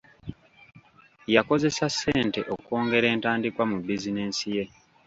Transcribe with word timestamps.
Yakozesa 1.35 1.85
ssente 1.93 2.39
okwongera 2.53 3.07
entandikwa 3.15 3.63
mu 3.71 3.77
bizinesi 3.85 4.47
ye. 4.55 4.63